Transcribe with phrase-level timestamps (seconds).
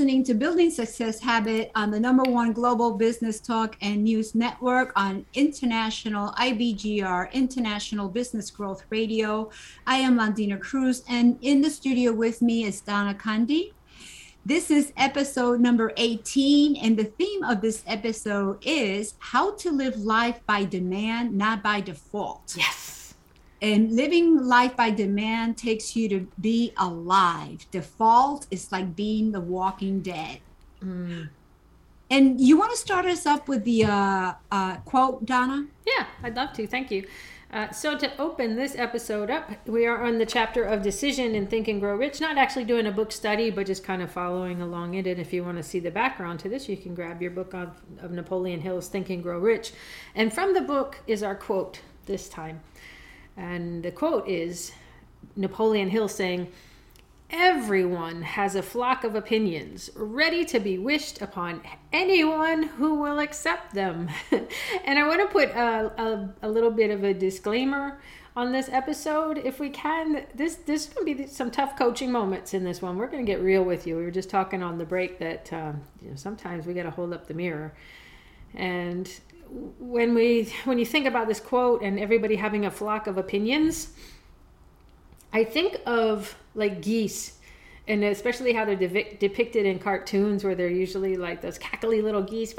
[0.00, 4.94] listening to Building Success Habit on the number one global business talk and news network
[4.96, 9.50] on international IBGR, International Business Growth Radio.
[9.86, 13.74] I am Londina Cruz, and in the studio with me is Donna Kunde.
[14.46, 19.98] This is episode number 18, and the theme of this episode is how to live
[19.98, 22.54] life by demand, not by default.
[22.56, 22.99] Yes.
[23.62, 27.66] And living life by demand takes you to be alive.
[27.70, 30.40] Default is like being the walking dead.
[30.82, 31.28] Mm.
[32.10, 35.66] And you want to start us up with the uh, uh, quote, Donna?
[35.86, 36.66] Yeah, I'd love to.
[36.66, 37.06] Thank you.
[37.52, 41.48] Uh, so, to open this episode up, we are on the chapter of decision in
[41.48, 42.20] Think and Grow Rich.
[42.20, 45.18] Not actually doing a book study, but just kind of following along in it.
[45.18, 47.70] If you want to see the background to this, you can grab your book of,
[48.00, 49.72] of Napoleon Hill's Think and Grow Rich.
[50.14, 52.60] And from the book is our quote this time.
[53.40, 54.72] And the quote is
[55.34, 56.52] Napoleon Hill saying,
[57.30, 63.72] Everyone has a flock of opinions ready to be wished upon anyone who will accept
[63.72, 64.10] them.
[64.84, 68.00] and I want to put a, a, a, little bit of a disclaimer
[68.36, 70.26] on this episode if we can.
[70.34, 72.98] This this is going to be some tough coaching moments in this one.
[72.98, 73.96] We're going to get real with you.
[73.96, 76.90] We were just talking on the break that um, you know, sometimes we got to
[76.90, 77.72] hold up the mirror.
[78.54, 79.08] And
[79.78, 83.88] when we when you think about this quote and everybody having a flock of opinions
[85.32, 87.38] i think of like geese
[87.88, 92.22] and especially how they're de- depicted in cartoons where they're usually like those cackly little
[92.22, 92.54] geese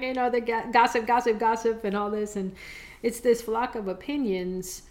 [0.00, 0.40] you know the
[0.72, 2.36] gossip gossip gossip and all this.
[2.36, 2.54] And
[3.02, 4.82] it's this flock of opinions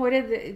[0.00, 0.54] what are the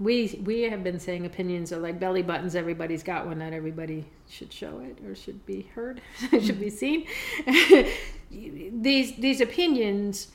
[0.00, 4.06] we we have been saying opinions are like belly buttons everybody's got one not everybody
[4.28, 6.00] should show it or should be heard
[6.30, 6.60] should mm-hmm.
[6.60, 7.06] be seen.
[8.30, 10.28] These these opinions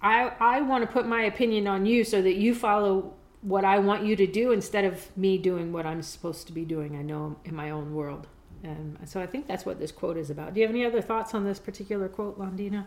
[0.00, 3.78] i i want to put my opinion on you so that you follow what i
[3.78, 6.96] want you to do instead of me doing what i'm supposed to be doing.
[6.96, 8.26] I know in my own world.
[8.64, 10.54] And so i think that's what this quote is about.
[10.54, 12.86] Do you have any other thoughts on this particular quote Londina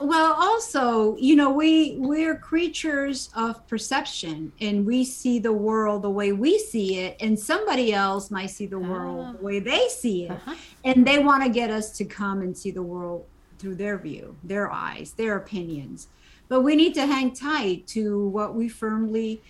[0.00, 6.10] well also you know we we're creatures of perception and we see the world the
[6.10, 9.38] way we see it and somebody else might see the world oh.
[9.38, 10.54] the way they see it uh-huh.
[10.84, 13.24] and they want to get us to come and see the world
[13.58, 16.08] through their view their eyes their opinions
[16.48, 19.40] but we need to hang tight to what we firmly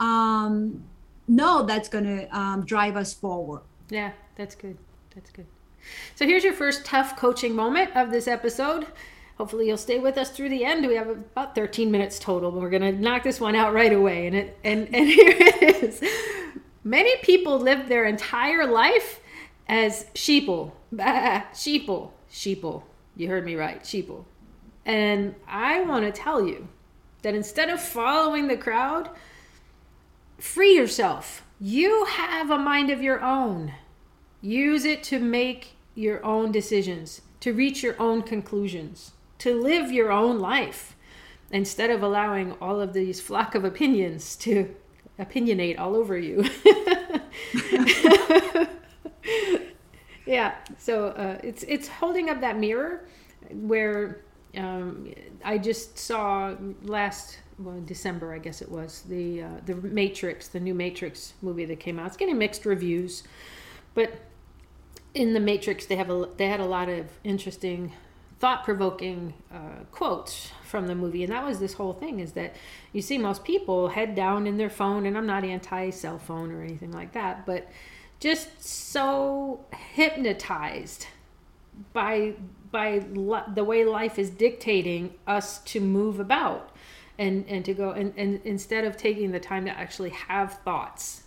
[0.00, 0.82] um,
[1.28, 4.76] know that's going to um, drive us forward yeah that's good
[5.14, 5.46] that's good
[6.16, 8.86] so here's your first tough coaching moment of this episode
[9.40, 10.86] hopefully you'll stay with us through the end.
[10.86, 13.90] We have about 13 minutes total, but we're going to knock this one out right
[13.90, 14.26] away.
[14.26, 16.04] And it and and here it is.
[16.84, 19.20] Many people live their entire life
[19.66, 22.82] as sheeple, sheeple, sheeple.
[23.16, 24.26] You heard me right, sheeple.
[24.84, 26.68] And I want to tell you
[27.22, 29.08] that instead of following the crowd,
[30.38, 31.46] free yourself.
[31.58, 33.72] You have a mind of your own.
[34.42, 40.12] Use it to make your own decisions, to reach your own conclusions to live your
[40.12, 40.96] own life
[41.50, 44.74] instead of allowing all of these flock of opinions to
[45.18, 46.44] opinionate all over you.
[50.26, 53.06] yeah, so uh, it's it's holding up that mirror
[53.50, 54.22] where
[54.56, 55.12] um,
[55.44, 60.60] I just saw last well, December, I guess it was the uh, the Matrix, the
[60.60, 62.06] new Matrix movie that came out.
[62.06, 63.24] It's getting mixed reviews,
[63.94, 64.12] but
[65.14, 67.92] in the Matrix, they have a they had a lot of interesting
[68.40, 69.84] thought provoking uh,
[70.64, 71.22] from the movie.
[71.22, 72.56] And that was this whole thing is that
[72.92, 76.50] you see most people head down in their phone, and I'm not anti cell phone
[76.50, 77.68] or anything like that, but
[78.18, 81.06] just so hypnotized
[81.92, 82.34] by
[82.70, 83.04] by
[83.54, 86.70] the way life is dictating us to move about
[87.18, 91.22] and and to go and, and instead of taking the time to actually have thoughts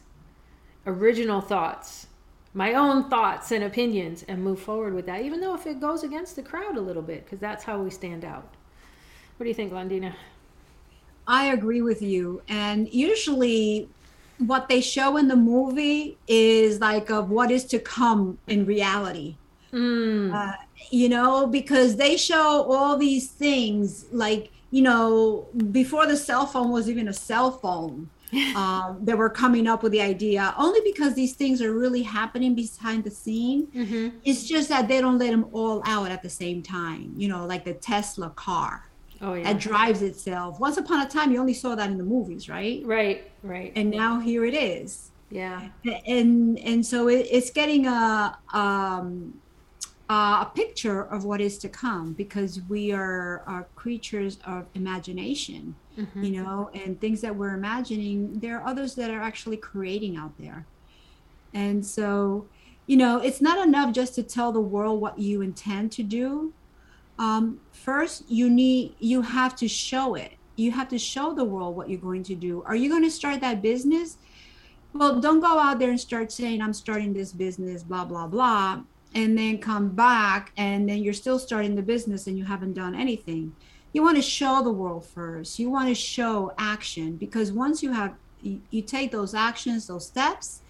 [0.85, 2.07] original thoughts
[2.53, 6.03] my own thoughts and opinions and move forward with that, even though if it goes
[6.03, 8.47] against the crowd a little bit, because that's how we stand out.
[9.37, 10.13] What do you think, Londina?
[11.25, 12.41] I agree with you.
[12.47, 13.89] And usually,
[14.37, 19.35] what they show in the movie is like of what is to come in reality.
[19.71, 20.33] Mm.
[20.33, 20.55] Uh,
[20.91, 26.71] you know, because they show all these things like, you know, before the cell phone
[26.71, 28.09] was even a cell phone
[28.55, 32.55] um, that were coming up with the idea only because these things are really happening
[32.55, 33.67] behind the scene.
[33.67, 34.17] Mm-hmm.
[34.23, 37.13] It's just that they don't let them all out at the same time.
[37.15, 38.89] You know, like the Tesla car.
[39.21, 39.53] Oh, yeah.
[39.53, 40.59] That drives itself.
[40.59, 42.81] Once upon a time, you only saw that in the movies, right?
[42.85, 43.71] Right, right.
[43.75, 45.11] And now here it is.
[45.29, 45.69] Yeah.
[46.05, 49.33] And and so it, it's getting a um,
[50.09, 55.75] uh, a picture of what is to come because we are, are creatures of imagination
[55.97, 56.23] mm-hmm.
[56.23, 60.33] you know and things that we're imagining there are others that are actually creating out
[60.37, 60.65] there
[61.53, 62.47] And so,
[62.87, 66.53] you know, it's not enough just to tell the world what you intend to do.
[67.19, 70.33] Um, first, you need, you have to show it.
[70.55, 72.63] You have to show the world what you're going to do.
[72.65, 74.17] Are you going to start that business?
[74.93, 78.83] Well, don't go out there and start saying, I'm starting this business, blah, blah, blah,
[79.15, 82.95] and then come back and then you're still starting the business and you haven't done
[82.95, 83.55] anything.
[83.93, 85.59] You want to show the world first.
[85.59, 90.07] You want to show action because once you have, you, you take those actions, those
[90.07, 90.61] steps,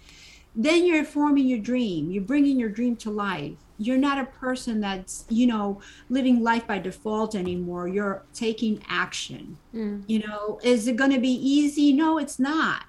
[0.54, 2.10] then you're forming your dream.
[2.10, 3.56] You're bringing your dream to life.
[3.78, 7.88] You're not a person that's, you know, living life by default anymore.
[7.88, 9.56] You're taking action.
[9.74, 10.04] Mm.
[10.06, 11.92] You know, is it going to be easy?
[11.92, 12.84] No, it's not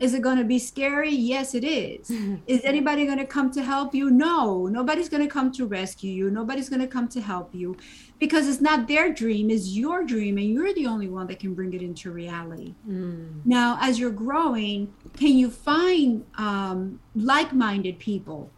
[0.00, 1.10] is it going to be scary?
[1.10, 2.10] Yes, it is.
[2.46, 4.10] is anybody going to come to help you?
[4.10, 6.30] No, nobody's going to come to rescue you.
[6.30, 7.76] Nobody's going to come to help you
[8.18, 11.54] because it's not their dream, it's your dream, and you're the only one that can
[11.54, 12.74] bring it into reality.
[12.88, 13.44] Mm.
[13.44, 18.50] Now, as you're growing, can you find um, like minded people,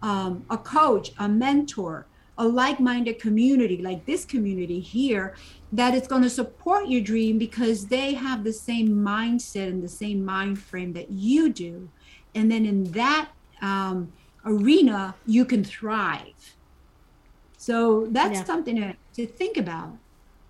[0.00, 2.06] um, a coach, a mentor?
[2.36, 5.34] A like-minded community like this community here
[5.72, 9.88] that is going to support your dream because they have the same mindset and the
[9.88, 11.88] same mind frame that you do.
[12.34, 13.28] And then in that
[13.62, 14.12] um,
[14.44, 16.56] arena you can thrive.
[17.56, 18.44] So that's yeah.
[18.44, 19.96] something to, to think about.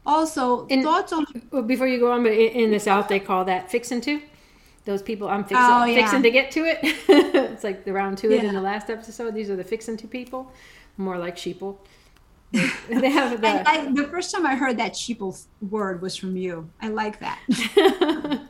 [0.07, 1.25] Also in, thoughts on
[1.67, 4.21] before you go on but in, in the south they call that fixing to
[4.85, 5.97] those people i'm fixing, oh, yeah.
[5.97, 6.79] fixing to get to it
[7.09, 8.43] it's like the round two yeah.
[8.43, 10.53] in the last episode these are the fixing to people
[10.97, 11.79] more like sheeple.
[12.53, 16.71] they have the, I, the first time I heard that sheeple word was from you.
[16.81, 17.41] I like that.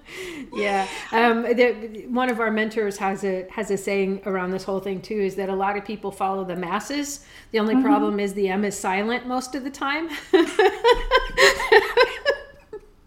[0.53, 4.81] yeah, um, the, one of our mentors has a has a saying around this whole
[4.81, 5.19] thing too.
[5.19, 7.25] Is that a lot of people follow the masses.
[7.53, 7.85] The only mm-hmm.
[7.85, 10.11] problem is the M is silent most of the time.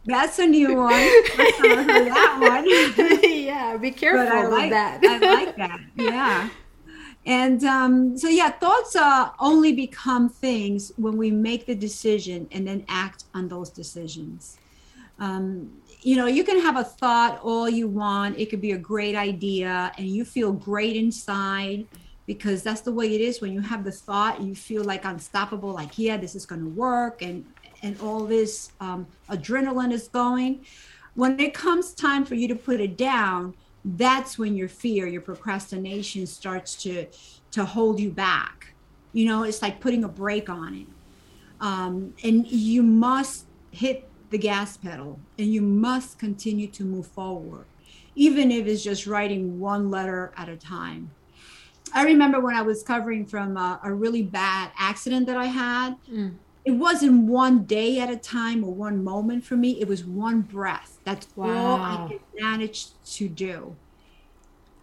[0.07, 0.94] That's a new one.
[0.94, 3.21] I heard that one.
[3.29, 5.00] yeah, be careful but I like, that.
[5.04, 5.80] I like that.
[5.95, 6.50] Yeah.
[7.25, 12.66] And um, so, yeah, thoughts uh, only become things when we make the decision and
[12.66, 14.57] then act on those decisions.
[15.19, 18.78] Um, you know, you can have a thought all you want, it could be a
[18.78, 21.86] great idea, and you feel great inside
[22.28, 25.72] because that's the way it is when you have the thought you feel like unstoppable
[25.72, 27.45] like yeah this is going to work and
[27.84, 30.63] and all this um, adrenaline is going
[31.16, 33.56] when it comes time for you to put it down
[33.95, 37.07] that's when your fear your procrastination starts to
[37.51, 38.74] to hold you back.
[39.13, 40.88] You know it's like putting a brake on it.
[41.60, 47.66] Um, and you must hit the gas pedal and you must continue to move forward
[48.16, 51.12] even if it's just writing one letter at a time.
[51.94, 55.95] I remember when i was covering from a, a really bad accident that i had
[56.12, 56.34] mm
[56.68, 59.80] it wasn't one day at a time or one moment for me.
[59.80, 61.00] It was one breath.
[61.06, 61.48] That's wow.
[61.56, 63.78] all I could manage to do.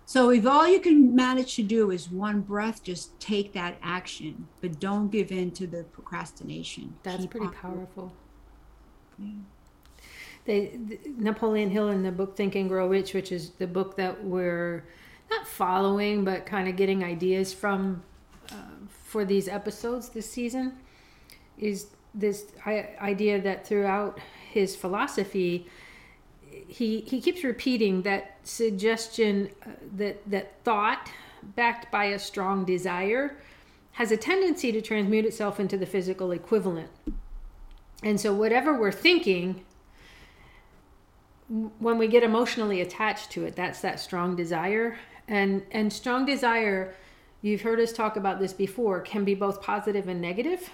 [0.07, 4.49] So if all you can manage to do is one breath, just take that action,
[4.63, 6.95] but don't give in to the procrastination.
[7.03, 8.15] That's Keep pretty powerful.
[9.19, 9.29] Yeah.
[10.47, 10.79] They,
[11.19, 14.87] Napoleon Hill in the book Think and Grow Rich, which is the book that we're
[15.31, 18.03] not following, but kind of getting ideas from
[18.51, 18.55] uh,
[18.89, 20.79] for these episodes this season
[21.59, 24.19] is this idea that throughout
[24.51, 25.67] his philosophy,
[26.69, 31.11] he he keeps repeating that suggestion uh, that that thought
[31.57, 33.37] backed by a strong desire
[33.93, 36.91] has a tendency to transmute itself into the physical equivalent.
[38.03, 39.65] And so whatever we're thinking
[41.79, 44.99] when we get emotionally attached to it, that's that strong desire.
[45.27, 46.95] And and strong desire,
[47.43, 50.71] you've heard us talk about this before, can be both positive and negative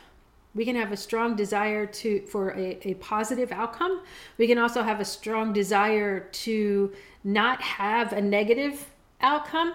[0.54, 4.00] we can have a strong desire to for a, a positive outcome.
[4.38, 6.92] We can also have a strong desire to
[7.23, 8.90] not have a negative
[9.21, 9.75] outcome.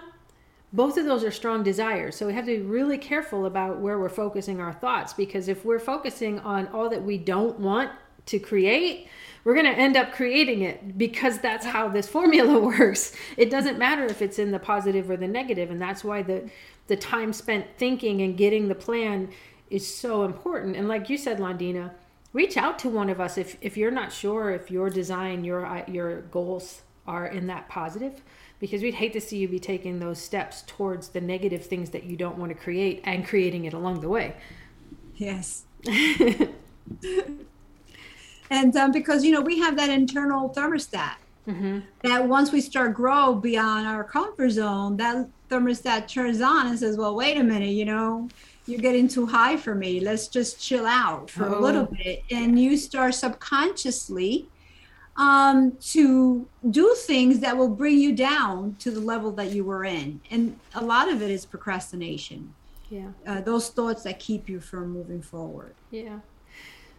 [0.72, 2.16] Both of those are strong desires.
[2.16, 5.64] So we have to be really careful about where we're focusing our thoughts because if
[5.64, 7.90] we're focusing on all that we don't want
[8.26, 9.08] to create
[9.46, 13.14] we're going to end up creating it because that's how this formula works.
[13.36, 16.50] It doesn't matter if it's in the positive or the negative and that's why the
[16.88, 19.28] the time spent thinking and getting the plan
[19.70, 20.76] is so important.
[20.76, 21.90] And like you said, Londina,
[22.32, 25.66] reach out to one of us if, if you're not sure if your design, your
[25.66, 28.22] uh, your goals are in that positive,
[28.58, 32.04] because we'd hate to see you be taking those steps towards the negative things that
[32.04, 34.36] you don't want to create and creating it along the way.
[35.16, 35.64] Yes.
[38.50, 41.14] and um, because you know we have that internal thermostat
[41.46, 41.80] mm-hmm.
[42.02, 46.96] that once we start grow beyond our comfort zone, that thermostat turns on and says,
[46.96, 48.28] "Well, wait a minute, you know."
[48.66, 50.00] you're getting too high for me.
[50.00, 51.58] Let's just chill out for oh.
[51.58, 52.24] a little bit.
[52.30, 54.48] And you start subconsciously
[55.16, 59.84] um, to do things that will bring you down to the level that you were
[59.84, 60.20] in.
[60.30, 62.54] And a lot of it is procrastination.
[62.90, 63.08] Yeah.
[63.26, 65.74] Uh, those thoughts that keep you from moving forward.
[65.90, 66.18] Yeah.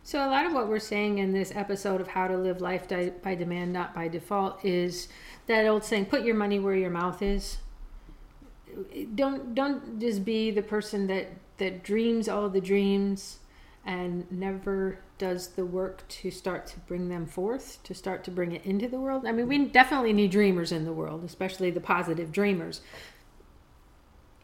[0.03, 2.87] So, a lot of what we're saying in this episode of How to Live Life
[3.21, 5.09] by Demand, Not by Default, is
[5.47, 7.57] that old saying, put your money where your mouth is.
[9.15, 13.39] Don't don't just be the person that that dreams all the dreams
[13.85, 18.51] and never does the work to start to bring them forth, to start to bring
[18.51, 19.25] it into the world.
[19.25, 22.81] I mean, we definitely need dreamers in the world, especially the positive dreamers.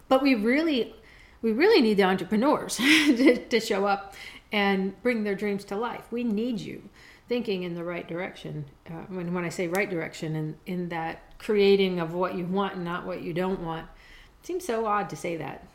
[0.07, 0.95] But we really
[1.41, 4.15] we really need the entrepreneurs to, to show up
[4.51, 6.05] and bring their dreams to life.
[6.09, 6.89] We need you
[7.27, 8.65] thinking in the right direction.
[8.87, 12.75] Uh, when, when I say right direction, in, in that creating of what you want
[12.75, 13.87] and not what you don't want.
[14.43, 15.65] Seems so odd to say that.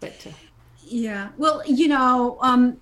[0.00, 0.26] But.
[0.26, 0.30] Uh,
[0.86, 1.30] yeah.
[1.38, 2.78] Well, you know, um,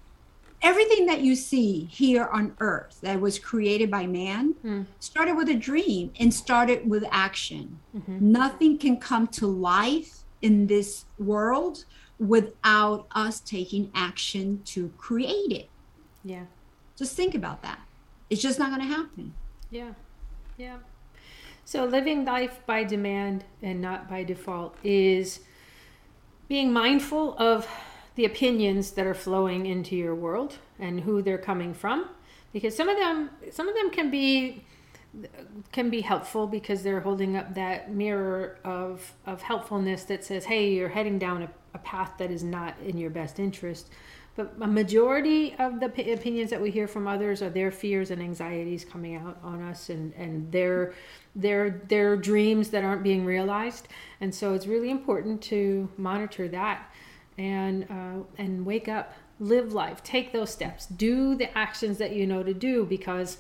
[0.63, 4.87] everything that you see here on earth that was created by man mm.
[4.99, 7.79] started with a dream and started with action.
[7.97, 8.33] Mm-hmm.
[8.33, 11.85] Nothing can come to life in this world
[12.19, 15.69] without us taking action to create it.
[16.25, 16.45] Yeah.
[16.97, 17.81] Just think about that.
[18.31, 19.35] It's just not going to happen.
[19.71, 19.93] Yeah.
[20.57, 20.77] Yeah.
[21.65, 25.41] So living life by demand and not by default is
[26.49, 27.67] being mindful of
[28.15, 32.09] the opinions that are flowing into your world and who they're coming from
[32.53, 34.65] because some of them some of them can be
[35.73, 40.73] can be helpful because they're holding up that mirror of of helpfulness that says hey
[40.73, 43.91] you're heading down a, a path that is not in your best interest.
[44.35, 48.11] But a majority of the p- opinions that we hear from others are their fears
[48.11, 50.95] and anxieties coming out on us and and their
[51.35, 53.89] their their dreams that aren't being realized.
[54.21, 56.91] And so it's really important to monitor that
[57.39, 62.27] and uh, and wake up live life take those steps do the actions that you
[62.27, 63.39] know to do because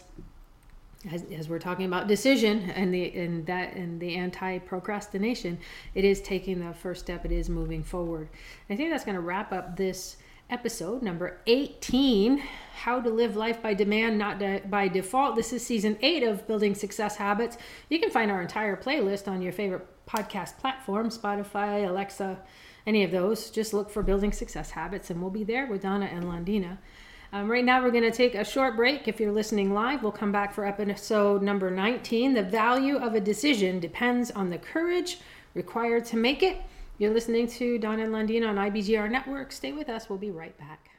[1.11, 5.59] as, as we're talking about decision and the and that and the anti procrastination
[5.95, 8.29] it is taking the first step it is moving forward.
[8.71, 10.17] I think that's going to wrap up this
[10.51, 12.43] episode number 18
[12.75, 16.47] how to live life by demand not de- by default this is season 8 of
[16.47, 17.57] building success habits
[17.89, 22.39] you can find our entire playlist on your favorite podcast platform spotify alexa
[22.87, 26.07] any of those, just look for Building Success Habits, and we'll be there with Donna
[26.07, 26.79] and Londina.
[27.33, 29.09] Um, right now, we're going to take a short break.
[29.09, 32.35] If you're listening live, we'll come back for episode number 19.
[32.35, 35.19] The value of a decision depends on the courage
[35.55, 36.61] required to make it.
[36.99, 39.51] You're listening to Donna and Londina on IBGR Network.
[39.51, 40.09] Stay with us.
[40.09, 40.92] We'll be right back.